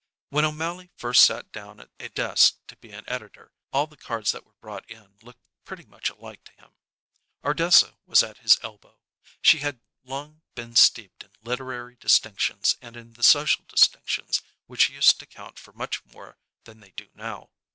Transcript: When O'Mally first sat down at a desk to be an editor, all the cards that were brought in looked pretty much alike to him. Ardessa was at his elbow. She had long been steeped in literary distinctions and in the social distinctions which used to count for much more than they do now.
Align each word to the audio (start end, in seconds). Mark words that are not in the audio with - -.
When 0.29 0.45
O'Mally 0.45 0.89
first 0.97 1.23
sat 1.23 1.51
down 1.51 1.79
at 1.79 1.91
a 1.99 2.09
desk 2.09 2.55
to 2.65 2.75
be 2.77 2.89
an 2.91 3.03
editor, 3.07 3.51
all 3.71 3.85
the 3.85 3.95
cards 3.95 4.31
that 4.31 4.43
were 4.47 4.55
brought 4.59 4.89
in 4.89 5.15
looked 5.21 5.45
pretty 5.63 5.85
much 5.85 6.09
alike 6.09 6.43
to 6.45 6.51
him. 6.53 6.71
Ardessa 7.45 7.97
was 8.07 8.23
at 8.23 8.39
his 8.39 8.57
elbow. 8.63 8.99
She 9.43 9.59
had 9.59 9.79
long 10.03 10.41
been 10.55 10.75
steeped 10.75 11.23
in 11.23 11.29
literary 11.43 11.97
distinctions 11.99 12.77
and 12.81 12.97
in 12.97 13.13
the 13.13 13.21
social 13.21 13.63
distinctions 13.67 14.41
which 14.65 14.89
used 14.89 15.19
to 15.19 15.27
count 15.27 15.59
for 15.59 15.71
much 15.71 16.03
more 16.03 16.39
than 16.63 16.79
they 16.79 16.89
do 16.93 17.11
now. 17.13 17.51